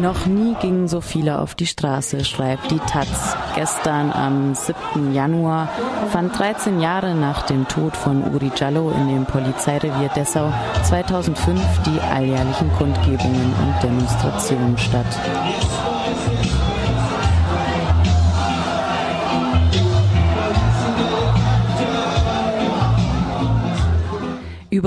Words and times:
Noch 0.00 0.24
nie 0.24 0.54
gingen 0.54 0.88
so 0.88 1.02
viele 1.02 1.40
auf 1.40 1.54
die 1.54 1.66
Straße, 1.66 2.24
schreibt 2.24 2.70
die 2.70 2.78
Taz. 2.78 3.36
Gestern 3.54 4.10
am 4.10 4.54
7. 4.54 5.12
Januar 5.12 5.68
fand 6.10 6.38
13 6.38 6.80
Jahre 6.80 7.14
nach 7.14 7.42
dem 7.42 7.68
Tod 7.68 7.94
von 7.94 8.22
Uri 8.32 8.50
Jallo 8.56 8.90
in 8.90 9.08
dem 9.08 9.26
Polizeirevier 9.26 10.08
Dessau 10.16 10.52
2005 10.84 11.60
die 11.84 12.00
alljährlichen 12.00 12.72
Kundgebungen 12.78 13.52
und 13.60 13.82
Demonstrationen 13.82 14.78
statt. 14.78 15.18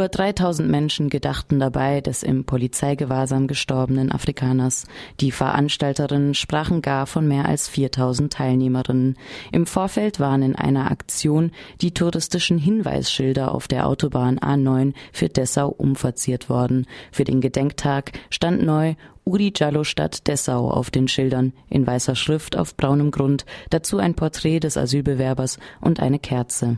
Über 0.04 0.10
3000 0.10 0.70
Menschen 0.70 1.10
gedachten 1.10 1.62
dabei 1.62 2.02
des 2.02 2.24
im 2.24 2.44
Polizeigewahrsam 2.44 3.48
gestorbenen 3.48 4.12
Afrikaners. 4.12 4.86
Die 5.22 5.32
Veranstalterinnen 5.32 6.34
sprachen 6.34 6.82
gar 6.82 7.08
von 7.08 7.26
mehr 7.26 7.46
als 7.46 7.70
4000 7.70 8.34
Teilnehmerinnen. 8.34 9.16
Im 9.54 9.66
Vorfeld 9.66 10.20
waren 10.20 10.42
in 10.42 10.58
einer 10.58 10.92
Aktion 10.92 11.52
die 11.80 11.94
touristischen 11.94 12.58
Hinweisschilder 12.58 13.56
auf 13.56 13.70
der 13.70 13.88
Autobahn 13.88 14.40
A9 14.40 14.94
für 15.14 15.30
Dessau 15.30 15.70
umverziert 15.70 16.50
worden. 16.50 16.86
Für 17.14 17.24
den 17.24 17.40
Gedenktag 17.40 18.12
stand 18.30 18.62
neu 18.62 18.96
Uri 19.24 19.54
Jallo 19.56 19.86
Stadt 19.86 20.28
Dessau 20.28 20.70
auf 20.70 20.92
den 20.92 21.08
Schildern 21.08 21.54
in 21.70 21.88
weißer 21.88 22.16
Schrift 22.16 22.58
auf 22.58 22.76
braunem 22.76 23.10
Grund, 23.10 23.46
dazu 23.70 24.00
ein 24.00 24.16
Porträt 24.16 24.60
des 24.60 24.76
Asylbewerbers 24.76 25.60
und 25.80 26.02
eine 26.02 26.20
Kerze. 26.20 26.78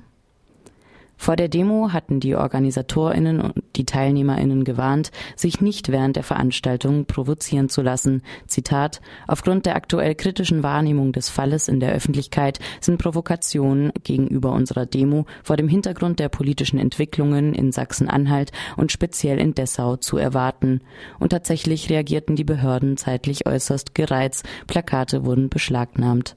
Vor 1.17 1.35
der 1.35 1.47
Demo 1.47 1.91
hatten 1.91 2.19
die 2.19 2.35
Organisatorinnen 2.35 3.41
und 3.41 3.53
die 3.75 3.85
Teilnehmerinnen 3.85 4.63
gewarnt, 4.63 5.11
sich 5.35 5.61
nicht 5.61 5.91
während 5.91 6.15
der 6.15 6.23
Veranstaltung 6.23 7.05
provozieren 7.05 7.69
zu 7.69 7.81
lassen. 7.81 8.21
Zitat 8.47 9.01
Aufgrund 9.27 9.65
der 9.65 9.75
aktuell 9.75 10.15
kritischen 10.15 10.63
Wahrnehmung 10.63 11.13
des 11.13 11.29
Falles 11.29 11.67
in 11.67 11.79
der 11.79 11.93
Öffentlichkeit 11.93 12.59
sind 12.81 12.97
Provokationen 12.97 13.91
gegenüber 14.03 14.51
unserer 14.51 14.85
Demo 14.85 15.25
vor 15.43 15.57
dem 15.57 15.67
Hintergrund 15.67 16.19
der 16.19 16.29
politischen 16.29 16.79
Entwicklungen 16.79 17.53
in 17.53 17.71
Sachsen-Anhalt 17.71 18.51
und 18.77 18.91
speziell 18.91 19.39
in 19.39 19.55
Dessau 19.55 19.95
zu 19.95 20.17
erwarten. 20.17 20.81
Und 21.19 21.29
tatsächlich 21.29 21.89
reagierten 21.89 22.35
die 22.35 22.43
Behörden 22.43 22.97
zeitlich 22.97 23.45
äußerst 23.45 23.95
gereizt, 23.95 24.45
Plakate 24.67 25.25
wurden 25.25 25.49
beschlagnahmt. 25.49 26.35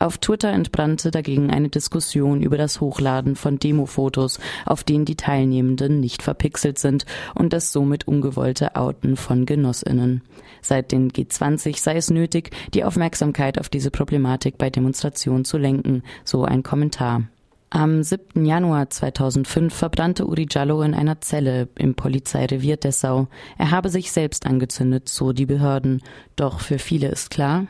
Auf 0.00 0.18
Twitter 0.18 0.50
entbrannte 0.50 1.10
dagegen 1.10 1.50
eine 1.50 1.70
Diskussion 1.70 2.40
über 2.40 2.56
das 2.56 2.80
Hochladen 2.80 3.34
von 3.34 3.58
Demofotos, 3.58 4.38
auf 4.64 4.84
denen 4.84 5.04
die 5.04 5.16
Teilnehmenden 5.16 5.98
nicht 5.98 6.22
verpixelt 6.22 6.78
sind 6.78 7.04
und 7.34 7.52
das 7.52 7.72
somit 7.72 8.06
ungewollte 8.06 8.76
Outen 8.76 9.16
von 9.16 9.44
Genossinnen. 9.44 10.22
Seit 10.62 10.92
den 10.92 11.10
G20 11.10 11.80
sei 11.80 11.96
es 11.96 12.10
nötig, 12.10 12.50
die 12.74 12.84
Aufmerksamkeit 12.84 13.58
auf 13.58 13.68
diese 13.68 13.90
Problematik 13.90 14.56
bei 14.56 14.70
Demonstrationen 14.70 15.44
zu 15.44 15.58
lenken, 15.58 16.04
so 16.24 16.44
ein 16.44 16.62
Kommentar. 16.62 17.24
Am 17.70 18.02
7. 18.02 18.46
Januar 18.46 18.88
2005 18.88 19.74
verbrannte 19.74 20.26
Uri 20.26 20.46
Jallo 20.50 20.80
in 20.80 20.94
einer 20.94 21.20
Zelle 21.20 21.68
im 21.76 21.94
Polizeirevier 21.94 22.78
Dessau. 22.78 23.28
Er 23.58 23.70
habe 23.70 23.90
sich 23.90 24.10
selbst 24.10 24.46
angezündet, 24.46 25.10
so 25.10 25.32
die 25.34 25.44
Behörden. 25.44 26.02
Doch 26.34 26.60
für 26.60 26.78
viele 26.78 27.08
ist 27.08 27.28
klar, 27.28 27.66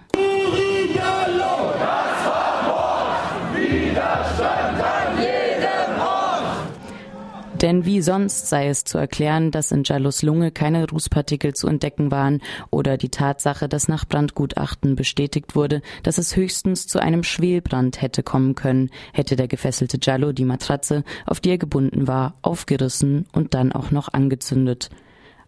Denn 7.61 7.85
wie 7.85 8.03
sonst 8.03 8.49
sei 8.49 8.69
es 8.69 8.85
zu 8.85 8.99
erklären, 8.99 9.51
dass 9.51 9.73
in 9.73 9.83
Jallos 9.83 10.23
Lunge 10.23 10.53
keine 10.53 10.89
Rußpartikel 10.89 11.55
zu 11.55 11.67
entdecken 11.67 12.13
waren 12.13 12.41
oder 12.71 12.97
die 12.97 13.09
Tatsache, 13.09 13.69
dass 13.69 13.89
nach 13.89 14.05
Brandgutachten 14.05 14.95
bestätigt 14.95 15.57
wurde, 15.57 15.83
dass 16.05 16.19
es 16.19 16.37
höchstens 16.37 16.87
zu 16.87 17.01
einem 17.01 17.25
Schwelbrand 17.25 18.01
hätte 18.01 18.23
kommen 18.23 18.55
können, 18.55 18.91
hätte 19.13 19.35
der 19.35 19.49
gefesselte 19.49 19.99
Jallo 20.01 20.31
die 20.33 20.45
Matratze, 20.45 21.03
auf 21.27 21.41
die 21.41 21.51
er 21.51 21.59
gebunden 21.59 22.07
war, 22.07 22.35
aufgerissen 22.43 23.27
und 23.33 23.55
dann 23.55 23.73
auch 23.73 23.91
noch 23.91 24.13
angezündet. 24.13 24.91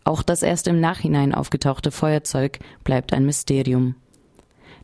Auch 0.03 0.25
das 0.25 0.43
erst 0.43 0.67
im 0.67 0.81
Nachhinein 0.81 1.33
aufgetauchte 1.33 1.93
Feuerzeug 1.93 2.59
bleibt 2.83 3.13
ein 3.13 3.25
Mysterium. 3.25 3.95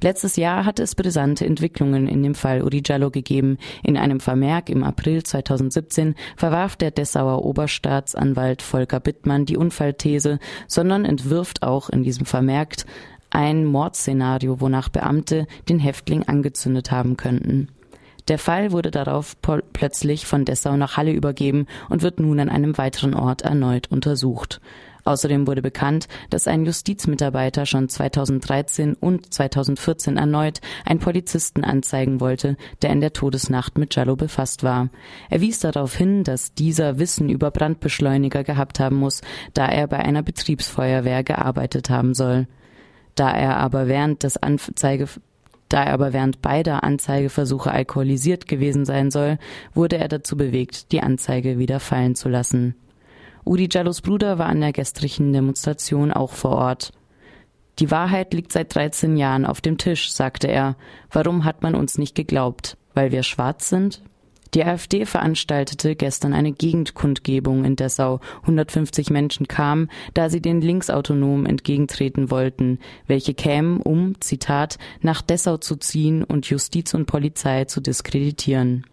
Letztes 0.02 0.36
Jahr 0.36 0.64
hatte 0.64 0.82
es 0.82 0.94
brisante 0.94 1.46
Entwicklungen 1.46 2.06
in 2.06 2.22
dem 2.22 2.34
Fall 2.34 2.62
Uri 2.62 2.82
Jallo 2.84 3.10
gegeben. 3.10 3.58
In 3.82 3.96
einem 3.96 4.20
Vermerk 4.20 4.68
im 4.68 4.84
April 4.84 5.22
2017 5.22 6.14
verwarf 6.36 6.76
der 6.76 6.90
Dessauer 6.90 7.44
Oberstaatsanwalt 7.44 8.62
Volker 8.62 9.00
Bittmann 9.00 9.46
die 9.46 9.56
Unfallthese, 9.56 10.38
sondern 10.66 11.04
entwirft 11.04 11.62
auch 11.62 11.88
in 11.88 12.02
diesem 12.02 12.26
Vermerk 12.26 12.76
ein 13.30 13.64
Mordszenario, 13.64 14.60
wonach 14.60 14.88
Beamte 14.88 15.46
den 15.68 15.78
Häftling 15.78 16.22
angezündet 16.24 16.90
haben 16.90 17.16
könnten. 17.16 17.68
Der 18.28 18.38
Fall 18.38 18.72
wurde 18.72 18.90
darauf 18.90 19.36
plötzlich 19.72 20.26
von 20.26 20.44
Dessau 20.44 20.76
nach 20.76 20.96
Halle 20.96 21.12
übergeben 21.12 21.66
und 21.88 22.02
wird 22.02 22.18
nun 22.18 22.40
an 22.40 22.48
einem 22.48 22.76
weiteren 22.76 23.14
Ort 23.14 23.42
erneut 23.42 23.90
untersucht. 23.90 24.60
Außerdem 25.06 25.47
wurde 25.47 25.62
bekannt, 25.62 26.09
dass 26.31 26.49
ein 26.49 26.67
Justizmitarbeiter 26.67 27.65
schon 27.65 27.89
2013 27.89 28.94
und 28.94 29.33
2014 29.33 30.17
erneut 30.17 30.61
einen 30.84 30.99
Polizisten 30.99 31.62
anzeigen 31.62 32.21
wollte, 32.21 32.56
der 32.83 32.91
in 32.91 33.00
der 33.00 33.12
Todesnacht 33.12 33.78
mit 33.78 33.94
Jallo 33.94 34.17
befasst 34.17 34.65
war. 34.65 34.91
Er 35.31 35.41
wies 35.41 35.61
darauf 35.61 35.94
hin, 35.94 36.25
dass 36.25 36.55
dieser 36.55 36.99
Wissen 36.99 37.28
über 37.28 37.53
Brandbeschleuniger 37.53 38.43
gehabt 38.43 38.81
haben 38.81 38.97
muss, 38.97 39.21
da 39.55 39.69
er 39.69 39.87
bei 39.87 39.99
einer 39.99 40.25
Betriebsfeuerwehr 40.25 41.23
gearbeitet 41.23 41.88
haben 41.88 42.12
soll. 42.12 42.49
Da 43.15 43.31
er 43.31 43.59
aber 43.59 43.87
während 43.87 44.25
des 44.25 44.37
Anzeige 44.37 45.06
da 45.69 45.84
er 45.84 45.93
aber 45.93 46.12
während 46.12 46.43
beider 46.43 46.84
Anzeigeversuche 46.84 47.71
alkoholisiert 47.71 48.47
gewesen 48.47 48.84
sein 48.84 49.11
soll, 49.11 49.38
wurde 49.75 49.99
er 49.99 50.06
dazu 50.09 50.37
bewegt, 50.37 50.93
die 50.93 51.00
Anzeige 51.00 51.59
wieder 51.59 51.81
fallen 51.81 52.15
zu 52.15 52.28
lassen. 52.28 52.77
Udi 53.46 53.68
Jallos 53.70 54.00
Bruder 54.00 54.38
war 54.38 54.46
an 54.46 54.60
der 54.60 54.72
gestrigen 54.72 55.32
Demonstration 55.32 56.12
auch 56.12 56.32
vor 56.32 56.52
Ort. 56.52 56.92
Die 57.78 57.92
Wahrheit 57.92 58.34
liegt 58.34 58.52
seit 58.52 58.74
13 58.74 59.16
Jahren 59.16 59.46
auf 59.46 59.60
dem 59.60 59.78
Tisch, 59.78 60.10
sagte 60.10 60.48
er. 60.48 60.76
Warum 61.12 61.44
hat 61.44 61.62
man 61.62 61.76
uns 61.76 61.96
nicht 61.96 62.16
geglaubt? 62.16 62.76
Weil 62.94 63.12
wir 63.12 63.22
schwarz 63.22 63.68
sind? 63.68 64.02
Die 64.54 64.64
AfD 64.64 65.04
veranstaltete 65.04 65.94
gestern 65.94 66.32
eine 66.32 66.50
Gegendkundgebung 66.50 67.64
in 67.64 67.76
Dessau. 67.76 68.20
150 68.42 69.10
Menschen 69.10 69.46
kamen, 69.46 69.90
da 70.14 70.28
sie 70.28 70.40
den 70.40 70.60
Linksautonomen 70.60 71.46
entgegentreten 71.46 72.30
wollten, 72.32 72.80
welche 73.06 73.34
kämen, 73.34 73.80
um, 73.80 74.20
Zitat, 74.20 74.78
nach 75.02 75.22
Dessau 75.22 75.56
zu 75.58 75.76
ziehen 75.76 76.24
und 76.24 76.46
Justiz 76.46 76.94
und 76.94 77.06
Polizei 77.06 77.66
zu 77.66 77.80
diskreditieren. 77.80 78.86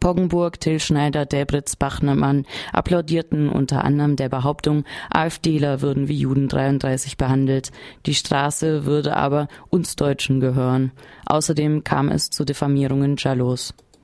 Poggenburg, 0.00 0.60
Till 0.60 0.80
Schneider, 0.80 1.26
Debritz, 1.26 1.76
Bachnermann 1.76 2.46
applaudierten 2.72 3.48
unter 3.48 3.84
anderem 3.84 4.16
der 4.16 4.28
Behauptung, 4.28 4.84
AfDler 5.10 5.80
würden 5.80 6.08
wie 6.08 6.18
Juden 6.18 6.48
33 6.48 7.16
behandelt. 7.16 7.70
Die 8.06 8.14
Straße 8.14 8.84
würde 8.84 9.16
aber 9.16 9.48
uns 9.70 9.96
Deutschen 9.96 10.40
gehören. 10.40 10.92
Außerdem 11.26 11.84
kam 11.84 12.08
es 12.08 12.30
zu 12.30 12.44
Diffamierungen 12.44 13.16
Jallos. 13.18 13.74